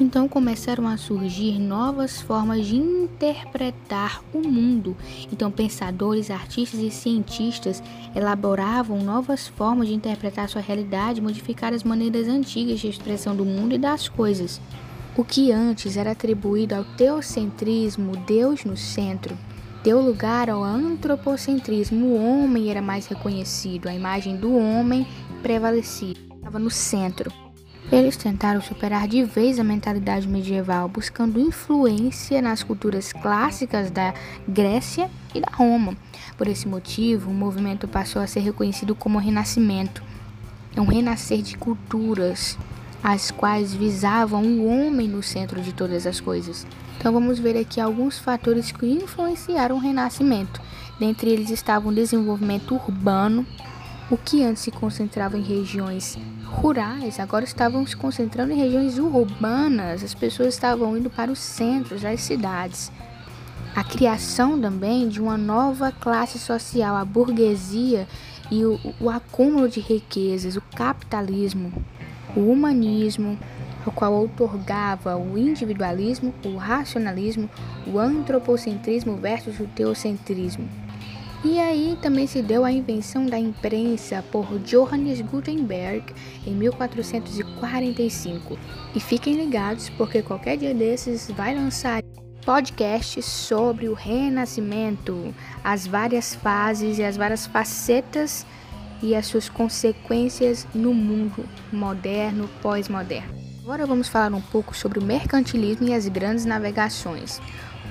Então 0.00 0.26
começaram 0.26 0.88
a 0.88 0.96
surgir 0.96 1.56
novas 1.60 2.20
formas 2.20 2.66
de 2.66 2.74
interpretar 2.74 4.22
o 4.32 4.38
mundo. 4.38 4.96
Então 5.32 5.52
pensadores, 5.52 6.32
artistas 6.32 6.80
e 6.80 6.90
cientistas 6.90 7.80
elaboravam 8.14 9.02
novas 9.04 9.46
formas 9.46 9.86
de 9.86 9.94
interpretar 9.94 10.48
sua 10.48 10.60
realidade, 10.60 11.20
modificar 11.20 11.72
as 11.72 11.84
maneiras 11.84 12.26
antigas 12.26 12.80
de 12.80 12.88
expressão 12.88 13.36
do 13.36 13.44
mundo 13.44 13.74
e 13.74 13.78
das 13.78 14.08
coisas. 14.08 14.60
O 15.16 15.22
que 15.22 15.52
antes 15.52 15.96
era 15.96 16.10
atribuído 16.10 16.74
ao 16.74 16.84
teocentrismo, 16.84 18.16
Deus 18.26 18.64
no 18.64 18.76
centro, 18.76 19.38
deu 19.84 20.00
lugar 20.00 20.50
ao 20.50 20.64
antropocentrismo. 20.64 22.06
O 22.06 22.16
homem 22.16 22.68
era 22.68 22.82
mais 22.82 23.06
reconhecido, 23.06 23.88
a 23.88 23.94
imagem 23.94 24.36
do 24.36 24.56
homem 24.56 25.06
prevalecia, 25.40 26.16
estava 26.36 26.58
no 26.58 26.68
centro. 26.68 27.43
Eles 27.94 28.16
tentaram 28.16 28.60
superar 28.60 29.06
de 29.06 29.22
vez 29.22 29.56
a 29.60 29.62
mentalidade 29.62 30.26
medieval, 30.26 30.88
buscando 30.88 31.38
influência 31.38 32.42
nas 32.42 32.60
culturas 32.60 33.12
clássicas 33.12 33.88
da 33.88 34.12
Grécia 34.48 35.08
e 35.32 35.40
da 35.40 35.46
Roma. 35.52 35.96
Por 36.36 36.48
esse 36.48 36.66
motivo, 36.66 37.30
o 37.30 37.34
movimento 37.34 37.86
passou 37.86 38.20
a 38.20 38.26
ser 38.26 38.40
reconhecido 38.40 38.96
como 38.96 39.16
renascimento. 39.20 40.02
É 40.74 40.80
um 40.80 40.86
renascer 40.86 41.40
de 41.40 41.56
culturas, 41.56 42.58
as 43.00 43.30
quais 43.30 43.72
visavam 43.72 44.42
o 44.42 44.66
homem 44.66 45.06
no 45.06 45.22
centro 45.22 45.62
de 45.62 45.72
todas 45.72 46.04
as 46.04 46.18
coisas. 46.18 46.66
Então 46.98 47.12
vamos 47.12 47.38
ver 47.38 47.56
aqui 47.56 47.80
alguns 47.80 48.18
fatores 48.18 48.72
que 48.72 48.86
influenciaram 48.86 49.76
o 49.76 49.80
renascimento. 49.80 50.60
Dentre 50.98 51.30
eles 51.30 51.48
estavam 51.48 51.92
o 51.92 51.94
desenvolvimento 51.94 52.74
urbano, 52.74 53.46
o 54.10 54.18
que 54.18 54.42
antes 54.44 54.62
se 54.62 54.70
concentrava 54.70 55.38
em 55.38 55.42
regiões 55.42 56.18
rurais, 56.44 57.18
agora 57.18 57.44
estavam 57.44 57.86
se 57.86 57.96
concentrando 57.96 58.52
em 58.52 58.56
regiões 58.56 58.98
urbanas, 58.98 60.04
as 60.04 60.14
pessoas 60.14 60.54
estavam 60.54 60.96
indo 60.96 61.08
para 61.08 61.32
os 61.32 61.38
centros 61.38 62.02
das 62.02 62.20
cidades. 62.20 62.92
A 63.74 63.82
criação 63.82 64.60
também 64.60 65.08
de 65.08 65.20
uma 65.20 65.36
nova 65.36 65.90
classe 65.90 66.38
social, 66.38 66.94
a 66.94 67.04
burguesia 67.04 68.06
e 68.50 68.64
o, 68.64 68.78
o 69.00 69.10
acúmulo 69.10 69.68
de 69.68 69.80
riquezas, 69.80 70.54
o 70.54 70.62
capitalismo, 70.76 71.72
o 72.36 72.40
humanismo, 72.40 73.38
o 73.86 73.90
qual 73.90 74.12
outorgava 74.12 75.16
o 75.16 75.36
individualismo, 75.36 76.32
o 76.44 76.56
racionalismo, 76.56 77.48
o 77.86 77.98
antropocentrismo 77.98 79.16
versus 79.16 79.58
o 79.58 79.66
teocentrismo. 79.66 80.83
E 81.44 81.60
aí 81.60 81.96
também 82.00 82.26
se 82.26 82.40
deu 82.40 82.64
a 82.64 82.72
invenção 82.72 83.26
da 83.26 83.38
imprensa 83.38 84.24
por 84.32 84.58
Johannes 84.60 85.20
Gutenberg 85.20 86.14
em 86.46 86.54
1445. 86.54 88.58
E 88.94 89.00
fiquem 89.00 89.34
ligados 89.34 89.90
porque 89.90 90.22
qualquer 90.22 90.56
dia 90.56 90.72
desses 90.72 91.30
vai 91.30 91.54
lançar 91.54 92.02
podcast 92.46 93.22
sobre 93.22 93.88
o 93.88 93.94
renascimento, 93.94 95.34
as 95.62 95.86
várias 95.86 96.34
fases 96.34 96.98
e 96.98 97.04
as 97.04 97.18
várias 97.18 97.46
facetas 97.46 98.46
e 99.02 99.14
as 99.14 99.26
suas 99.26 99.46
consequências 99.46 100.66
no 100.74 100.94
mundo 100.94 101.44
moderno, 101.70 102.48
pós-moderno. 102.62 103.34
Agora 103.62 103.84
vamos 103.84 104.08
falar 104.08 104.32
um 104.32 104.40
pouco 104.40 104.74
sobre 104.74 104.98
o 104.98 105.04
mercantilismo 105.04 105.88
e 105.88 105.92
as 105.92 106.08
grandes 106.08 106.46
navegações. 106.46 107.38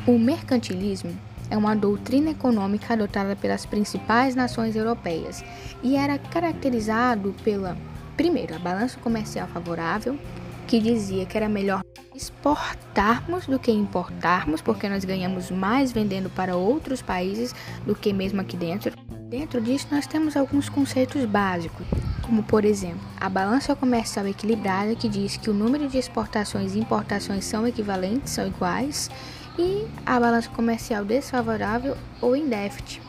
O 0.07 0.17
mercantilismo 0.17 1.15
é 1.53 1.57
uma 1.57 1.75
doutrina 1.75 2.31
econômica 2.31 2.95
adotada 2.95 3.35
pelas 3.35 3.63
principais 3.63 4.33
nações 4.33 4.75
europeias 4.75 5.45
e 5.83 5.95
era 5.95 6.17
caracterizado 6.17 7.35
pela, 7.43 7.77
primeiro, 8.17 8.55
a 8.55 8.59
balança 8.59 8.99
comercial 8.99 9.47
favorável, 9.47 10.17
que 10.65 10.79
dizia 10.79 11.27
que 11.27 11.37
era 11.37 11.47
melhor 11.47 11.83
exportarmos 12.15 13.45
do 13.45 13.59
que 13.59 13.71
importarmos, 13.71 14.63
porque 14.63 14.89
nós 14.89 15.05
ganhamos 15.05 15.51
mais 15.51 15.91
vendendo 15.91 16.27
para 16.27 16.55
outros 16.55 17.03
países 17.03 17.53
do 17.85 17.93
que 17.93 18.11
mesmo 18.11 18.41
aqui 18.41 18.57
dentro. 18.57 18.91
Dentro 19.29 19.61
disso, 19.61 19.87
nós 19.91 20.07
temos 20.07 20.35
alguns 20.35 20.69
conceitos 20.69 21.23
básicos. 21.25 21.85
como 22.23 22.41
por 22.41 22.65
exemplo 22.65 23.01
a 23.19 23.29
balança 23.29 23.75
comercial 23.75 24.25
equilibrada, 24.27 24.95
que 24.95 25.07
diz 25.07 25.37
que 25.37 25.51
o 25.51 25.53
número 25.53 25.87
de 25.87 25.99
exportações 25.99 26.73
e 26.73 26.79
importações 26.79 27.45
são 27.45 27.67
equivalentes, 27.67 28.31
são 28.33 28.47
iguais, 28.47 29.09
e 29.57 29.87
a 30.05 30.19
balança 30.19 30.49
comercial 30.49 31.05
desfavorável 31.05 31.95
ou 32.21 32.35
em 32.35 32.47
déficit, 32.47 33.01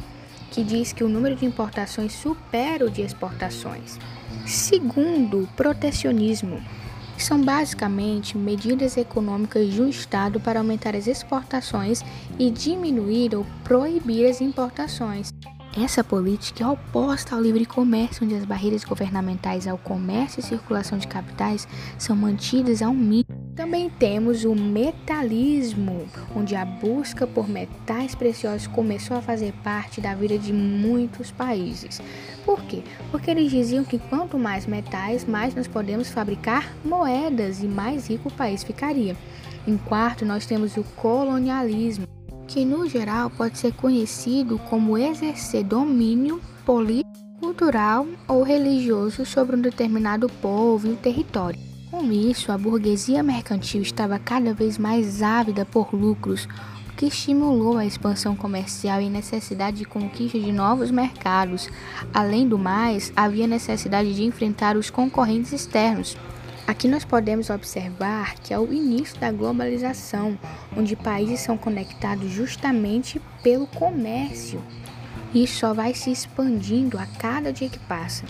que 0.51 0.63
diz 0.63 0.93
que 0.93 1.03
o 1.03 1.09
número 1.09 1.35
de 1.35 1.45
importações 1.45 2.13
supera 2.13 2.85
o 2.85 2.91
de 2.91 3.03
exportações. 3.03 3.99
Segundo, 4.47 5.49
protecionismo. 5.57 6.63
São 7.17 7.41
basicamente 7.41 8.37
medidas 8.37 8.97
econômicas 8.97 9.79
um 9.79 9.89
Estado 9.89 10.41
para 10.41 10.59
aumentar 10.59 10.97
as 10.97 11.07
exportações 11.07 12.03
e 12.39 12.51
diminuir 12.51 13.35
ou 13.35 13.47
proibir 13.63 14.29
as 14.29 14.41
importações. 14.41 15.33
Essa 15.77 16.05
política 16.05 16.63
é 16.63 16.67
oposta 16.69 17.35
ao 17.35 17.43
livre 17.43 17.67
comércio, 17.67 18.25
onde 18.25 18.35
as 18.35 18.45
barreiras 18.45 18.85
governamentais 18.85 19.67
ao 19.67 19.77
comércio 19.77 20.41
e 20.41 20.43
circulação 20.43 20.99
de 20.99 21.09
capitais 21.09 21.67
são 21.99 22.15
mantidas 22.15 22.81
ao 22.81 22.95
mínimo. 22.95 23.44
Também 23.55 23.89
temos 23.89 24.45
o 24.45 24.53
metalismo, 24.53 26.09
onde 26.35 26.57
a 26.57 26.65
busca 26.65 27.25
por 27.25 27.49
metais 27.49 28.13
preciosos 28.13 28.67
começou 28.67 29.17
a 29.17 29.23
fazer 29.23 29.53
parte 29.63 30.01
da 30.01 30.13
vida 30.13 30.37
de 30.37 30.53
muitos 30.53 31.31
países. 31.31 32.03
Por 32.45 32.61
quê? 32.65 32.83
Porque 33.13 33.31
eles 33.31 33.53
diziam 33.53 33.85
que 33.85 33.99
quanto 33.99 34.37
mais 34.37 34.67
metais, 34.67 35.25
mais 35.25 35.55
nós 35.55 35.69
podemos 35.69 36.11
fabricar 36.11 36.75
moedas 36.85 37.63
e 37.63 37.69
mais 37.69 38.09
rico 38.09 38.29
o 38.29 38.33
país 38.33 38.65
ficaria. 38.65 39.17
Em 39.69 39.77
quarto, 39.77 40.25
nós 40.25 40.47
temos 40.47 40.77
o 40.77 40.83
colonialismo 40.83 42.09
que 42.49 42.65
no 42.65 42.89
geral 42.89 43.31
pode 43.31 43.57
ser 43.57 43.73
conhecido 43.75 44.59
como 44.69 44.99
exercer 44.99 45.63
domínio 45.63 46.41
político, 46.67 47.15
cultural 47.41 48.05
ou 48.27 48.43
religioso 48.43 49.25
sobre 49.25 49.55
um 49.55 49.61
determinado 49.61 50.29
povo 50.43 50.93
e 50.93 50.97
território. 50.97 51.74
Com 51.95 52.11
isso, 52.11 52.51
a 52.51 52.59
burguesia 52.59 53.23
mercantil 53.23 53.81
estava 53.81 54.19
cada 54.19 54.53
vez 54.53 54.77
mais 54.79 55.23
ávida 55.23 55.65
por 55.65 55.95
lucros, 55.95 56.49
o 56.91 56.93
que 56.97 57.07
estimulou 57.07 57.79
a 57.79 57.87
expansão 57.87 58.35
comercial 58.35 59.01
e 59.01 59.09
necessidade 59.09 59.77
de 59.77 59.85
conquista 59.85 60.37
de 60.37 60.51
novos 60.51 60.91
mercados. 60.91 61.71
Além 62.13 62.49
do 62.49 62.59
mais, 62.59 63.13
havia 63.15 63.47
necessidade 63.47 64.13
de 64.13 64.25
enfrentar 64.25 64.77
os 64.77 64.91
concorrentes 64.91 65.53
externos, 65.53 66.17
Aqui 66.67 66.89
nós 66.89 67.05
podemos 67.05 67.51
observar 67.51 68.37
que 68.37 68.53
é 68.53 68.59
o 68.59 68.73
início 68.73 69.21
da 69.21 69.31
globalização, 69.31 70.37
onde 70.75 70.97
países 70.97 71.41
são 71.41 71.59
conectados 71.59 72.31
justamente 72.31 73.21
pelo 73.43 73.67
comércio. 73.67 74.61
E 75.35 75.47
só 75.47 75.75
vai 75.75 75.93
se 75.93 76.11
expandindo 76.11 76.99
a 76.99 77.05
cada 77.07 77.53
dia 77.53 77.69
que 77.69 77.79
passa, 77.81 78.25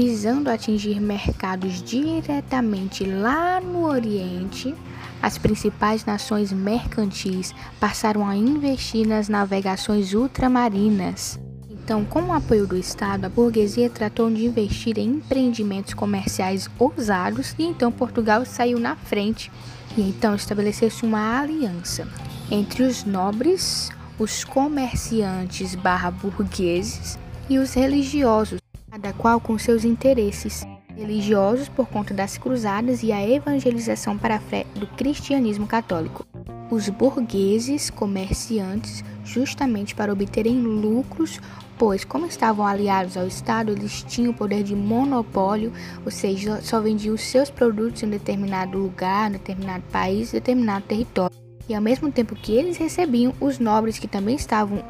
visando 0.00 0.48
atingir 0.48 1.00
mercados 1.00 1.82
diretamente 1.82 3.04
lá 3.04 3.60
no 3.60 3.84
Oriente. 3.84 4.72
As 5.20 5.36
principais 5.36 6.04
nações 6.04 6.52
mercantis 6.52 7.52
passaram 7.80 8.24
a 8.24 8.36
investir 8.36 9.04
nas 9.08 9.28
navegações 9.28 10.14
ultramarinas 10.14 11.40
então, 11.88 12.04
com 12.04 12.20
o 12.20 12.34
apoio 12.34 12.66
do 12.66 12.76
Estado, 12.76 13.24
a 13.24 13.28
burguesia 13.30 13.88
tratou 13.88 14.30
de 14.30 14.44
investir 14.44 14.98
em 14.98 15.08
empreendimentos 15.08 15.94
comerciais 15.94 16.68
ousados 16.78 17.54
e 17.58 17.64
então 17.64 17.90
Portugal 17.90 18.44
saiu 18.44 18.78
na 18.78 18.94
frente. 18.94 19.50
E 19.96 20.02
então 20.02 20.34
estabeleceu-se 20.34 21.02
uma 21.06 21.40
aliança 21.40 22.06
entre 22.50 22.82
os 22.82 23.04
nobres, 23.04 23.88
os 24.18 24.44
comerciantes 24.44 25.74
barra 25.74 26.10
burgueses 26.10 27.18
e 27.48 27.56
os 27.56 27.72
religiosos, 27.72 28.60
cada 29.00 29.12
qual 29.14 29.40
com 29.40 29.56
seus 29.58 29.84
interesses 29.84 30.66
religiosos 30.96 31.68
por 31.68 31.86
conta 31.86 32.12
das 32.12 32.36
cruzadas 32.36 33.02
e 33.02 33.12
a 33.12 33.26
evangelização 33.26 34.18
para 34.18 34.36
a 34.36 34.40
fé 34.40 34.66
do 34.74 34.86
cristianismo 34.86 35.66
católico. 35.66 36.26
Os 36.70 36.88
burgueses 36.88 37.88
comerciantes 37.88 39.04
justamente 39.24 39.94
para 39.94 40.12
obterem 40.12 40.60
lucros 40.60 41.40
pois, 41.78 42.04
como 42.04 42.26
estavam 42.26 42.66
aliados 42.66 43.16
ao 43.16 43.28
Estado, 43.28 43.70
eles 43.70 44.02
tinham 44.02 44.32
o 44.32 44.34
poder 44.34 44.64
de 44.64 44.74
monopólio, 44.74 45.72
ou 46.04 46.10
seja, 46.10 46.60
só 46.60 46.80
vendiam 46.80 47.14
os 47.14 47.20
seus 47.20 47.50
produtos 47.50 48.02
em 48.02 48.10
determinado 48.10 48.76
lugar, 48.76 49.30
determinado 49.30 49.84
país, 49.92 50.32
determinado 50.32 50.84
território. 50.86 51.36
E 51.68 51.74
ao 51.74 51.80
mesmo 51.80 52.10
tempo 52.10 52.34
que 52.34 52.52
eles 52.52 52.76
recebiam, 52.76 53.32
os 53.40 53.60
nobres 53.60 53.96
que 53.96 54.08
também 54.08 54.34
estavam 54.34 54.82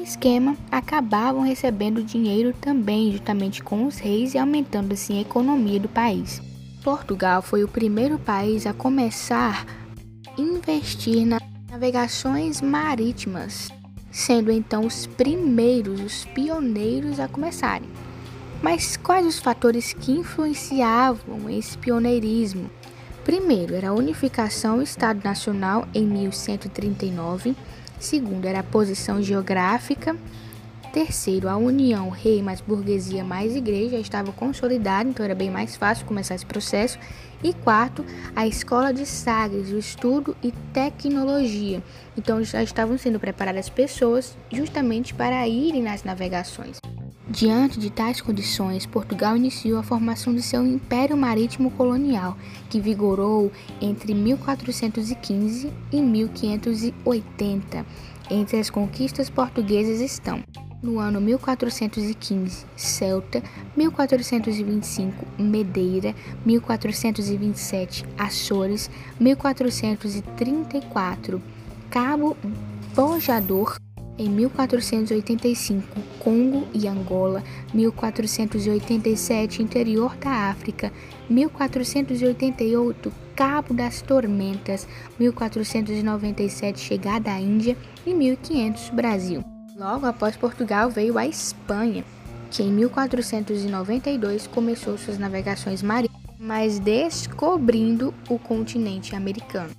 esquema 0.00 0.56
acabavam 0.70 1.42
recebendo 1.42 2.02
dinheiro 2.02 2.54
também, 2.60 3.12
justamente 3.12 3.62
com 3.62 3.86
os 3.86 3.98
reis 3.98 4.34
e 4.34 4.38
aumentando 4.38 4.92
assim 4.92 5.18
a 5.18 5.22
economia 5.22 5.80
do 5.80 5.88
país. 5.88 6.40
Portugal 6.82 7.42
foi 7.42 7.64
o 7.64 7.68
primeiro 7.68 8.18
país 8.18 8.66
a 8.66 8.72
começar 8.72 9.66
a 10.26 10.40
investir 10.40 11.26
nas 11.26 11.42
navegações 11.68 12.60
marítimas 12.60 13.70
sendo 14.12 14.52
então 14.52 14.84
os 14.86 15.06
primeiros, 15.06 16.00
os 16.00 16.24
pioneiros 16.26 17.18
a 17.18 17.26
começarem. 17.26 17.88
Mas 18.60 18.96
quais 18.96 19.26
os 19.26 19.38
fatores 19.38 19.92
que 19.92 20.12
influenciavam 20.12 21.50
esse 21.50 21.76
pioneirismo? 21.78 22.70
Primeiro, 23.24 23.74
era 23.74 23.88
a 23.88 23.94
unificação 23.94 24.76
do 24.76 24.82
Estado 24.82 25.20
Nacional 25.24 25.88
em 25.94 26.04
1139. 26.06 27.56
Segundo, 28.02 28.46
era 28.46 28.58
a 28.58 28.64
posição 28.64 29.22
geográfica. 29.22 30.16
Terceiro, 30.92 31.48
a 31.48 31.56
união 31.56 32.10
rei 32.10 32.42
mais 32.42 32.60
burguesia 32.60 33.22
mais 33.22 33.54
igreja 33.54 33.96
estava 33.96 34.32
consolidada, 34.32 35.08
então 35.08 35.24
era 35.24 35.36
bem 35.36 35.52
mais 35.52 35.76
fácil 35.76 36.04
começar 36.04 36.34
esse 36.34 36.44
processo. 36.44 36.98
E 37.44 37.54
quarto, 37.54 38.04
a 38.34 38.44
escola 38.44 38.92
de 38.92 39.06
Sagres, 39.06 39.70
o 39.70 39.78
estudo 39.78 40.36
e 40.42 40.50
tecnologia. 40.72 41.80
Então 42.18 42.42
já 42.42 42.60
estavam 42.60 42.98
sendo 42.98 43.20
preparadas 43.20 43.68
pessoas 43.68 44.36
justamente 44.50 45.14
para 45.14 45.46
irem 45.46 45.80
nas 45.80 46.02
navegações. 46.02 46.91
Diante 47.28 47.78
de 47.78 47.88
tais 47.88 48.20
condições, 48.20 48.84
Portugal 48.84 49.36
iniciou 49.36 49.78
a 49.78 49.82
formação 49.82 50.34
de 50.34 50.42
seu 50.42 50.66
Império 50.66 51.16
Marítimo 51.16 51.70
Colonial, 51.70 52.36
que 52.68 52.80
vigorou 52.80 53.52
entre 53.80 54.12
1415 54.12 55.72
e 55.92 56.00
1580. 56.00 57.86
Entre 58.28 58.58
as 58.58 58.68
conquistas 58.68 59.30
portuguesas 59.30 60.00
estão 60.00 60.42
no 60.82 60.98
ano 60.98 61.20
1415, 61.20 62.66
Celta, 62.76 63.40
1425, 63.76 65.24
Medeira, 65.38 66.12
1427, 66.44 68.04
Açores, 68.18 68.90
1434, 69.20 71.40
Cabo 71.88 72.36
Bojador, 72.94 73.76
em 74.22 74.28
1485, 74.28 75.84
Congo 76.20 76.68
e 76.72 76.86
Angola, 76.86 77.42
1487, 77.74 79.62
interior 79.62 80.16
da 80.16 80.30
África, 80.48 80.92
1488, 81.28 83.12
Cabo 83.34 83.74
das 83.74 84.00
Tormentas, 84.00 84.86
1497, 85.18 86.78
chegada 86.78 87.32
à 87.32 87.40
Índia 87.40 87.76
e 88.06 88.14
1500, 88.14 88.90
Brasil. 88.90 89.44
Logo 89.76 90.06
após 90.06 90.36
Portugal 90.36 90.88
veio 90.88 91.18
a 91.18 91.26
Espanha, 91.26 92.04
que 92.50 92.62
em 92.62 92.70
1492 92.70 94.46
começou 94.46 94.96
suas 94.96 95.18
navegações 95.18 95.82
marítimas, 95.82 96.22
mas 96.38 96.78
descobrindo 96.78 98.14
o 98.28 98.38
continente 98.38 99.16
americano. 99.16 99.70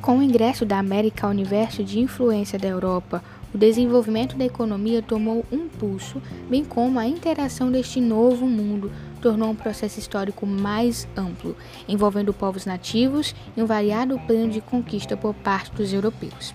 Com 0.00 0.18
o 0.18 0.22
ingresso 0.22 0.64
da 0.64 0.78
América 0.78 1.26
ao 1.26 1.32
universo 1.32 1.82
de 1.82 1.98
influência 1.98 2.58
da 2.58 2.68
Europa, 2.68 3.22
o 3.52 3.58
desenvolvimento 3.58 4.36
da 4.36 4.44
economia 4.44 5.02
tomou 5.02 5.44
um 5.50 5.68
pulso, 5.68 6.20
bem 6.48 6.64
como 6.64 6.98
a 6.98 7.06
interação 7.06 7.70
deste 7.70 8.00
novo 8.00 8.46
mundo 8.46 8.90
tornou 9.22 9.50
um 9.50 9.54
processo 9.54 9.98
histórico 9.98 10.46
mais 10.46 11.08
amplo, 11.16 11.56
envolvendo 11.88 12.32
povos 12.32 12.66
nativos 12.66 13.34
e 13.56 13.62
um 13.62 13.66
variado 13.66 14.18
plano 14.20 14.50
de 14.50 14.60
conquista 14.60 15.16
por 15.16 15.34
parte 15.34 15.72
dos 15.72 15.92
europeus. 15.92 16.54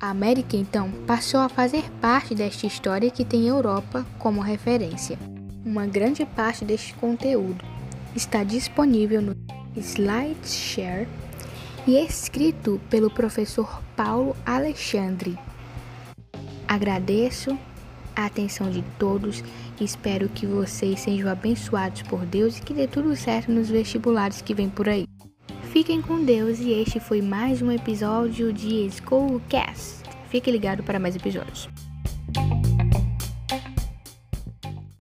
A 0.00 0.10
América, 0.10 0.56
então, 0.56 0.92
passou 1.06 1.40
a 1.40 1.48
fazer 1.48 1.82
parte 2.00 2.34
desta 2.34 2.66
história 2.66 3.10
que 3.10 3.24
tem 3.24 3.48
Europa 3.48 4.06
como 4.18 4.40
referência. 4.40 5.18
Uma 5.64 5.86
grande 5.86 6.24
parte 6.24 6.64
deste 6.64 6.94
conteúdo 6.94 7.64
está 8.14 8.44
disponível 8.44 9.20
no 9.20 9.36
SlideShare 9.76 11.08
e 11.86 11.96
escrito 11.96 12.80
pelo 12.88 13.10
professor 13.10 13.82
Paulo 13.96 14.36
Alexandre. 14.46 15.36
Agradeço 16.68 17.58
a 18.14 18.26
atenção 18.26 18.70
de 18.70 18.84
todos 18.98 19.42
e 19.80 19.84
espero 19.84 20.28
que 20.28 20.46
vocês 20.46 21.00
sejam 21.00 21.30
abençoados 21.30 22.02
por 22.02 22.26
Deus 22.26 22.58
e 22.58 22.62
que 22.62 22.74
dê 22.74 22.86
tudo 22.86 23.16
certo 23.16 23.50
nos 23.50 23.70
vestibulares 23.70 24.42
que 24.42 24.52
vem 24.52 24.68
por 24.68 24.86
aí. 24.86 25.06
Fiquem 25.72 26.02
com 26.02 26.22
Deus 26.22 26.58
e 26.58 26.72
este 26.72 27.00
foi 27.00 27.22
mais 27.22 27.62
um 27.62 27.72
episódio 27.72 28.52
de 28.52 28.90
Schoolcast. 28.90 30.02
Fique 30.28 30.50
ligado 30.50 30.82
para 30.82 30.98
mais 30.98 31.16
episódios. 31.16 31.70